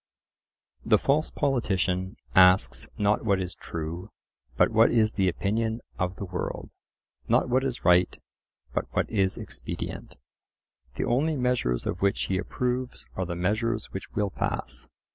The 0.83 0.97
false 0.97 1.29
politician 1.29 2.17
asks 2.33 2.87
not 2.97 3.23
what 3.23 3.39
is 3.39 3.53
true, 3.53 4.09
but 4.57 4.71
what 4.71 4.89
is 4.89 5.11
the 5.11 5.29
opinion 5.29 5.81
of 5.99 6.15
the 6.15 6.25
world—not 6.25 7.49
what 7.49 7.63
is 7.63 7.85
right, 7.85 8.19
but 8.73 8.85
what 8.95 9.07
is 9.11 9.37
expedient. 9.37 10.17
The 10.95 11.05
only 11.05 11.35
measures 11.35 11.85
of 11.85 12.01
which 12.01 12.23
he 12.23 12.39
approves 12.39 13.05
are 13.15 13.27
the 13.27 13.35
measures 13.35 13.91
which 13.93 14.11
will 14.13 14.31
pass. 14.31 14.89